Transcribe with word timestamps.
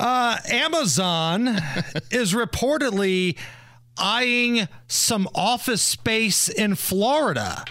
Uh, 0.00 0.38
Amazon 0.48 1.46
is 2.10 2.32
reportedly 2.32 3.36
eyeing 3.98 4.66
some 4.88 5.28
office 5.34 5.82
space 5.82 6.48
in 6.48 6.74
Florida 6.74 7.66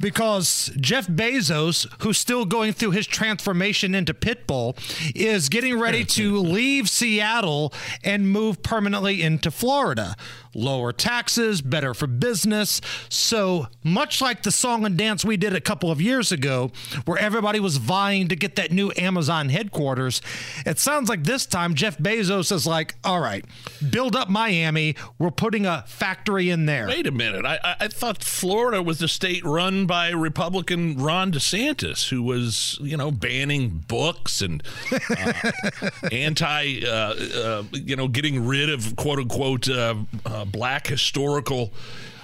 because 0.00 0.70
Jeff 0.80 1.06
Bezos, 1.06 1.86
who's 2.02 2.18
still 2.18 2.44
going 2.44 2.72
through 2.72 2.92
his 2.92 3.06
transformation 3.06 3.94
into 3.94 4.14
Pitbull, 4.14 4.76
is 5.14 5.48
getting 5.48 5.78
ready 5.78 6.04
to 6.04 6.36
leave 6.38 6.88
Seattle 6.88 7.72
and 8.04 8.30
move 8.30 8.62
permanently 8.62 9.22
into 9.22 9.50
Florida. 9.50 10.14
Lower 10.54 10.92
taxes, 10.92 11.60
better 11.60 11.94
for 11.94 12.06
business. 12.06 12.80
So, 13.08 13.68
much 13.84 14.20
like 14.20 14.42
the 14.42 14.50
song 14.50 14.84
and 14.84 14.96
dance 14.96 15.24
we 15.24 15.36
did 15.36 15.54
a 15.54 15.60
couple 15.60 15.90
of 15.90 16.00
years 16.00 16.32
ago, 16.32 16.72
where 17.04 17.18
everybody 17.18 17.60
was 17.60 17.76
vying 17.76 18.28
to 18.28 18.36
get 18.36 18.56
that 18.56 18.72
new 18.72 18.90
Amazon 18.96 19.50
headquarters, 19.50 20.22
it 20.64 20.78
sounds 20.78 21.08
like 21.08 21.24
this 21.24 21.46
time 21.46 21.74
Jeff 21.74 21.98
Bezos 21.98 22.50
is 22.50 22.66
like, 22.66 22.96
all 23.04 23.20
right, 23.20 23.44
build 23.90 24.16
up 24.16 24.28
Miami. 24.28 24.96
We're 25.18 25.30
putting 25.30 25.66
a 25.66 25.84
factory 25.86 26.50
in 26.50 26.66
there. 26.66 26.88
Wait 26.88 27.06
a 27.06 27.12
minute. 27.12 27.44
I, 27.44 27.76
I 27.80 27.88
thought 27.88 28.24
Florida 28.24 28.82
was 28.82 28.98
the 28.98 29.08
state 29.08 29.44
run 29.44 29.86
by 29.88 30.10
Republican 30.10 30.96
Ron 30.96 31.32
DeSantis, 31.32 32.10
who 32.10 32.22
was, 32.22 32.78
you 32.80 32.96
know, 32.96 33.10
banning 33.10 33.84
books 33.88 34.40
and 34.40 34.62
uh, 35.10 35.32
anti, 36.12 36.82
uh, 36.86 37.14
uh, 37.34 37.64
you 37.72 37.96
know, 37.96 38.06
getting 38.06 38.46
rid 38.46 38.70
of 38.70 38.94
quote 38.94 39.18
unquote 39.18 39.68
uh, 39.68 39.96
uh, 40.24 40.44
black 40.44 40.86
historical 40.86 41.72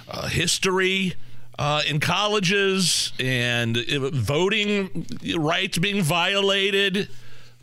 uh, 0.07 0.27
history. 0.27 1.15
in 1.89 1.99
colleges 1.99 3.11
and 3.19 3.75
voting 4.13 5.05
rights 5.37 5.77
being 5.77 6.01
violated. 6.01 7.09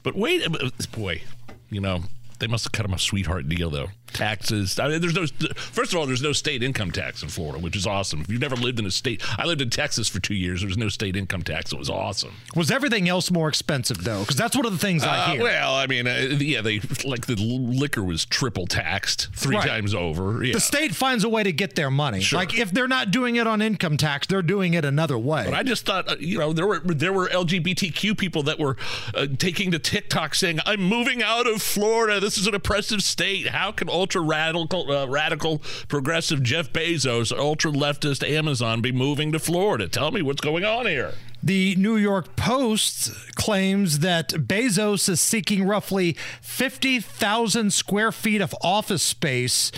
But 0.03 0.17
wait, 0.17 0.47
boy, 0.93 1.23
you 1.71 1.81
know, 1.81 2.03
they 2.41 2.47
must 2.47 2.65
have 2.65 2.73
cut 2.73 2.85
him 2.85 2.93
a 2.93 2.99
sweetheart 2.99 3.49
deal, 3.49 3.71
though 3.71 3.89
taxes. 4.13 4.79
I 4.79 4.89
mean, 4.89 5.01
there's 5.01 5.15
no. 5.15 5.27
First 5.57 5.93
of 5.93 5.99
all, 5.99 6.07
there's 6.07 6.23
no 6.23 6.33
state 6.33 6.63
income 6.63 6.91
tax 6.91 7.23
in 7.23 7.29
Florida, 7.29 7.59
which 7.59 7.77
is 7.77 7.87
awesome. 7.87 8.23
If 8.23 8.31
you've 8.31 8.41
never 8.41 8.57
lived 8.57 8.79
in 8.79 8.87
a 8.87 8.91
state, 8.91 9.23
I 9.39 9.47
lived 9.47 9.61
in 9.61 9.71
Texas 9.71 10.09
for 10.09 10.21
two 10.21 10.35
years. 10.35 10.61
There 10.61 10.69
was 10.69 10.79
no 10.79 10.89
state 10.89 11.17
income 11.17 11.43
tax. 11.43 11.73
It 11.73 11.79
was 11.79 11.91
awesome. 11.91 12.33
Was 12.55 12.71
everything 12.71 13.09
else 13.09 13.31
more 13.31 13.49
expensive 13.49 14.05
though? 14.05 14.21
Because 14.21 14.37
that's 14.37 14.57
one 14.57 14.67
of 14.67 14.73
the 14.73 14.79
things 14.79 15.05
I 15.05 15.19
uh, 15.19 15.31
hear. 15.31 15.43
Well, 15.43 15.75
I 15.75 15.87
mean, 15.87 16.07
uh, 16.07 16.37
yeah, 16.39 16.61
they 16.61 16.81
like 17.05 17.27
the 17.27 17.37
liquor 17.37 18.03
was 18.03 18.25
triple 18.25 18.67
taxed 18.67 19.29
three 19.35 19.57
right. 19.57 19.67
times 19.67 19.95
over. 19.95 20.45
Yeah. 20.45 20.55
The 20.55 20.61
state 20.61 20.95
finds 20.95 21.25
a 21.25 21.29
way 21.29 21.43
to 21.43 21.53
get 21.53 21.75
their 21.75 21.91
money. 21.91 22.21
Sure. 22.21 22.39
Like 22.39 22.59
if 22.59 22.71
they're 22.71 22.89
not 22.89 23.11
doing 23.11 23.37
it 23.37 23.47
on 23.47 23.63
income 23.63 23.97
tax, 23.97 24.27
they're 24.27 24.43
doing 24.43 24.75
it 24.75 24.85
another 24.85 25.19
way. 25.19 25.45
But 25.45 25.55
I 25.55 25.63
just 25.63 25.87
thought, 25.87 26.11
uh, 26.11 26.17
you 26.19 26.39
know, 26.39 26.53
there 26.53 26.67
were 26.67 26.81
there 26.81 27.13
were 27.13 27.29
LGBTQ 27.29 28.17
people 28.19 28.43
that 28.45 28.59
were 28.59 28.77
uh, 29.15 29.27
taking 29.39 29.71
to 29.73 29.79
TikTok 29.79 30.35
saying, 30.35 30.61
"I'm 30.67 30.83
moving 30.83 31.23
out 31.23 31.47
of 31.47 31.63
Florida. 31.63 32.21
This 32.21 32.39
is 32.39 32.47
an 32.47 32.55
oppressive 32.55 33.03
state. 33.03 33.49
How 33.49 33.73
can 33.73 33.89
ultra 34.03 34.21
radical 34.21 34.91
uh, 34.91 35.07
radical 35.07 35.63
progressive 35.87 36.43
Jeff 36.43 36.73
Bezos, 36.73 37.31
ultra 37.31 37.71
leftist 37.71 38.29
Amazon 38.29 38.81
be 38.81 38.91
moving 38.91 39.31
to 39.31 39.39
Florida? 39.39 39.87
Tell 39.87 40.11
me 40.11 40.23
what's 40.23 40.41
going 40.41 40.65
on 40.65 40.87
here. 40.87 41.15
The 41.41 41.77
New 41.77 41.97
York 41.97 42.35
Post 42.35 43.13
claims 43.37 44.01
that 44.01 44.31
Bezos 44.31 45.09
is 45.09 45.21
seeking 45.21 45.65
roughly 45.65 46.17
50,000 46.41 47.73
square 47.73 48.11
feet 48.11 48.41
of 48.41 48.55
office 48.61 49.03
space. 49.03 49.71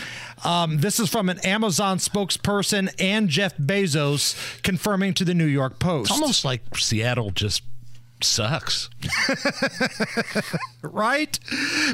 Um, 0.42 0.78
this 0.78 0.98
is 0.98 1.10
from 1.10 1.28
an 1.28 1.38
Amazon 1.40 1.98
spokesperson 1.98 2.94
and 2.98 3.28
Jeff 3.28 3.56
Bezos 3.58 4.62
confirming 4.62 5.12
to 5.14 5.24
the 5.24 5.34
New 5.34 5.46
York 5.46 5.78
Post. 5.78 6.10
It's 6.10 6.20
almost 6.20 6.44
like 6.46 6.62
Seattle 6.76 7.30
just 7.30 7.62
sucks. 8.22 8.90
right? 10.82 11.38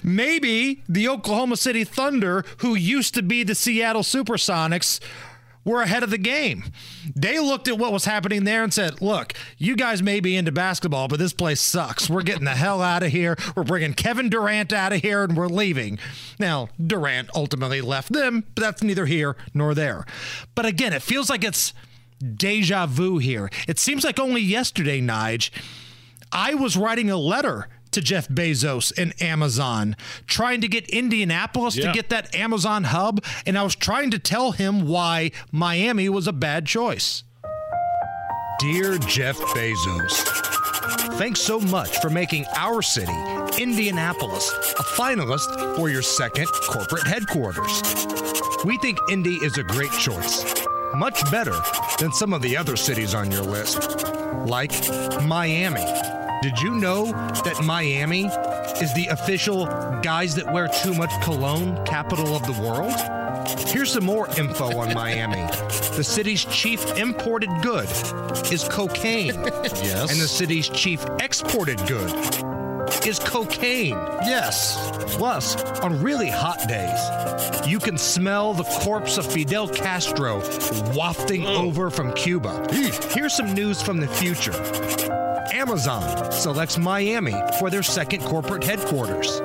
Maybe 0.03 0.83
the 0.89 1.09
Oklahoma 1.09 1.57
City 1.57 1.85
Thunder, 1.85 2.45
who 2.59 2.75
used 2.75 3.15
to 3.15 3.23
be 3.23 3.43
the 3.43 3.55
Seattle 3.55 4.03
Supersonics, 4.03 5.01
were 5.65 5.83
ahead 5.83 6.03
of 6.03 6.11
the 6.11 6.19
game. 6.19 6.65
They 7.15 7.39
looked 7.39 7.69
at 7.69 7.79
what 7.79 7.93
was 7.93 8.05
happening 8.05 8.45
there 8.45 8.65
and 8.65 8.73
said, 8.73 9.03
Look, 9.03 9.35
you 9.59 9.77
guys 9.77 10.03
may 10.03 10.21
be 10.21 10.37
into 10.37 10.53
basketball, 10.53 11.09
but 11.09 11.19
this 11.19 11.33
place 11.33 11.61
sucks. 11.61 12.09
We're 12.09 12.23
getting 12.23 12.45
the 12.45 12.51
hell 12.51 12.81
out 12.81 13.03
of 13.03 13.13
here. 13.13 13.37
We're 13.55 13.65
bringing 13.65 13.95
Kevin 13.95 14.29
Durant 14.29 14.73
out 14.73 14.93
of 14.93 15.03
here 15.03 15.23
and 15.23 15.37
we're 15.37 15.49
leaving. 15.49 15.99
Now, 16.39 16.69
Durant 16.85 17.31
ultimately 17.35 17.81
left 17.81 18.13
them, 18.13 18.45
but 18.55 18.63
that's 18.63 18.83
neither 18.83 19.07
here 19.07 19.37
nor 19.53 19.75
there. 19.75 20.07
But 20.55 20.67
again, 20.67 20.93
it 20.93 21.03
feels 21.03 21.29
like 21.29 21.45
it's 21.45 21.75
deja 22.21 22.87
vu 22.87 23.19
here. 23.19 23.51
It 23.69 23.79
seems 23.79 24.05
like 24.05 24.19
only 24.19 24.43
yesterday, 24.43 25.01
Nige 25.01 25.51
I 26.33 26.55
was 26.55 26.77
writing 26.77 27.11
a 27.11 27.17
letter 27.17 27.69
to 27.91 28.01
Jeff 28.01 28.29
Bezos 28.29 28.97
and 28.97 29.21
Amazon, 29.21 29.97
trying 30.27 30.61
to 30.61 30.69
get 30.69 30.89
Indianapolis 30.91 31.77
yeah. 31.77 31.87
to 31.87 31.93
get 31.93 32.09
that 32.11 32.35
Amazon 32.35 32.85
hub, 32.85 33.25
and 33.47 33.59
I 33.59 33.63
was 33.63 33.75
trying 33.75 34.11
to 34.13 34.19
tell 34.19 34.53
him 34.53 34.87
why 34.87 35.33
Miami 35.51 36.09
was 36.09 36.29
a 36.29 36.33
bad 36.33 36.67
choice. 36.67 37.25
Dear 38.61 38.99
Jeff 38.99 39.37
Bezos, 39.39 40.23
thanks 41.19 41.41
so 41.41 41.59
much 41.59 41.99
for 42.01 42.11
making 42.11 42.45
our 42.57 42.83
city, 42.83 43.13
Indianapolis, 43.59 44.51
a 44.79 44.83
finalist 44.83 45.77
for 45.77 45.89
your 45.89 46.03
second 46.03 46.47
corporate 46.69 47.07
headquarters. 47.07 47.83
We 48.65 48.77
think 48.79 48.99
Indy 49.11 49.37
is 49.37 49.57
a 49.59 49.65
great 49.65 49.93
choice, 49.93 50.45
much 50.95 51.29
better 51.31 51.59
than 51.99 52.13
some 52.13 52.33
of 52.33 52.43
the 52.43 52.57
other 52.57 52.77
cities 52.77 53.15
on 53.15 53.33
your 53.33 53.43
list, 53.43 54.05
like 54.47 54.73
Miami 55.23 55.87
did 56.43 56.59
you 56.59 56.75
know 56.75 57.07
that 57.45 57.63
Miami 57.63 58.25
is 58.81 58.95
the 58.95 59.09
official 59.09 59.67
guys 60.01 60.35
that 60.37 60.51
wear 60.51 60.69
too 60.83 60.95
much 60.95 61.11
cologne 61.23 61.85
capital 61.85 62.35
of 62.35 62.47
the 62.47 62.63
world? 62.63 62.95
Here's 63.69 63.93
some 63.93 64.05
more 64.05 64.27
info 64.39 64.79
on 64.79 64.95
Miami. 64.95 65.47
The 65.97 66.03
city's 66.05 66.47
chief 66.47 66.97
imported 66.97 67.51
good 67.63 67.91
is 68.51 68.67
cocaine. 68.71 69.35
yes. 69.35 70.11
And 70.11 70.21
the 70.21 70.29
city's 70.29 70.71
chief 70.71 71.05
exported 71.21 71.79
good 71.87 72.11
is 73.07 73.19
cocaine. 73.19 73.99
Yes. 74.23 74.91
Plus, 75.17 75.63
on 75.81 76.03
really 76.03 76.31
hot 76.31 76.67
days, 76.67 77.69
you 77.69 77.79
can 77.79 77.99
smell 77.99 78.55
the 78.55 78.65
corpse 78.65 79.19
of 79.19 79.31
Fidel 79.31 79.69
Castro 79.69 80.39
wafting 80.95 81.47
oh. 81.47 81.67
over 81.67 81.91
from 81.91 82.15
Cuba. 82.15 82.67
Here's 82.73 83.35
some 83.35 83.53
news 83.53 83.83
from 83.83 84.01
the 84.01 84.09
future. 84.09 85.30
Amazon 85.53 86.31
selects 86.33 86.79
Miami 86.79 87.35
for 87.59 87.71
their 87.71 87.83
second 87.83 88.23
corporate 88.23 88.65
headquarters. 88.65 89.41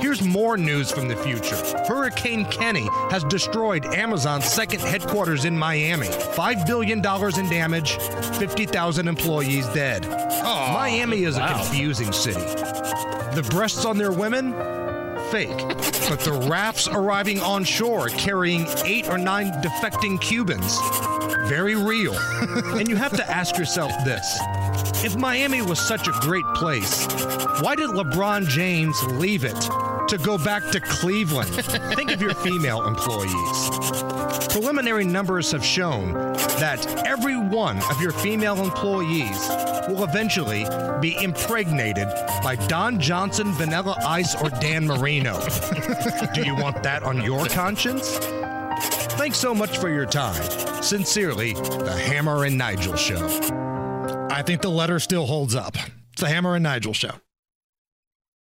Here's 0.00 0.22
more 0.22 0.56
news 0.56 0.90
from 0.90 1.08
the 1.08 1.16
future. 1.16 1.56
Hurricane 1.86 2.44
Kenny 2.46 2.88
has 3.10 3.24
destroyed 3.24 3.84
Amazon's 3.86 4.44
second 4.44 4.80
headquarters 4.80 5.44
in 5.44 5.58
Miami. 5.58 6.06
$5 6.06 6.66
billion 6.66 6.98
in 6.98 7.50
damage, 7.50 7.96
50,000 8.38 9.08
employees 9.08 9.66
dead. 9.68 10.06
Oh, 10.06 10.70
Miami 10.72 11.24
is 11.24 11.36
wow. 11.36 11.46
a 11.46 11.58
confusing 11.58 12.12
city. 12.12 12.40
The 12.40 13.46
breasts 13.50 13.84
on 13.84 13.98
their 13.98 14.12
women? 14.12 14.52
Fake. 15.30 15.58
but 16.08 16.20
the 16.20 16.46
rafts 16.48 16.88
arriving 16.88 17.40
on 17.40 17.64
shore 17.64 18.08
carrying 18.08 18.66
eight 18.84 19.08
or 19.08 19.18
nine 19.18 19.50
defecting 19.62 20.20
Cubans? 20.20 20.78
Very 21.46 21.74
real. 21.74 22.14
and 22.78 22.88
you 22.88 22.96
have 22.96 23.16
to 23.16 23.30
ask 23.30 23.56
yourself 23.56 23.92
this 24.04 24.38
if 25.04 25.16
Miami 25.16 25.62
was 25.62 25.80
such 25.80 26.08
a 26.08 26.12
great 26.20 26.44
place, 26.54 27.06
why 27.60 27.76
did 27.76 27.90
LeBron 27.90 28.48
James 28.48 29.00
leave 29.12 29.44
it 29.44 29.54
to 30.08 30.18
go 30.18 30.36
back 30.38 30.68
to 30.70 30.80
Cleveland? 30.80 31.50
Think 31.94 32.10
of 32.10 32.20
your 32.20 32.34
female 32.34 32.86
employees. 32.86 33.70
Preliminary 34.48 35.04
numbers 35.04 35.52
have 35.52 35.64
shown 35.64 36.12
that 36.58 36.84
every 37.06 37.36
one 37.36 37.78
of 37.90 38.00
your 38.00 38.12
female 38.12 38.60
employees 38.62 39.48
will 39.88 40.02
eventually 40.02 40.66
be 41.00 41.16
impregnated 41.22 42.08
by 42.42 42.56
Don 42.66 42.98
Johnson, 42.98 43.52
Vanilla 43.52 43.96
Ice, 44.04 44.34
or 44.34 44.50
Dan 44.50 44.86
Marino. 44.86 45.38
Do 46.34 46.42
you 46.42 46.56
want 46.56 46.82
that 46.82 47.02
on 47.04 47.22
your 47.22 47.46
conscience? 47.46 48.18
Thanks 49.18 49.36
so 49.36 49.52
much 49.52 49.78
for 49.78 49.88
your 49.88 50.06
time. 50.06 50.40
Sincerely, 50.80 51.52
the 51.52 51.92
Hammer 52.06 52.44
and 52.44 52.56
Nigel 52.56 52.94
Show. 52.94 53.26
I 54.30 54.42
think 54.42 54.62
the 54.62 54.70
letter 54.70 55.00
still 55.00 55.26
holds 55.26 55.56
up. 55.56 55.76
It's 56.12 56.22
the 56.22 56.28
Hammer 56.28 56.54
and 56.54 56.62
Nigel 56.62 56.94
show. 56.94 57.10